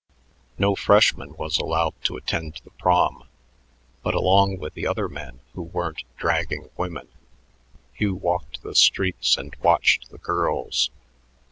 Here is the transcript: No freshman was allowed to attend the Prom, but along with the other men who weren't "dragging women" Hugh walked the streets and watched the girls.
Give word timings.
No 0.57 0.73
freshman 0.75 1.35
was 1.37 1.59
allowed 1.59 1.93
to 2.05 2.17
attend 2.17 2.59
the 2.63 2.71
Prom, 2.71 3.25
but 4.01 4.15
along 4.15 4.57
with 4.57 4.73
the 4.73 4.87
other 4.87 5.07
men 5.07 5.41
who 5.53 5.61
weren't 5.61 6.01
"dragging 6.17 6.71
women" 6.75 7.07
Hugh 7.93 8.15
walked 8.15 8.63
the 8.63 8.73
streets 8.73 9.37
and 9.37 9.55
watched 9.61 10.09
the 10.09 10.17
girls. 10.17 10.89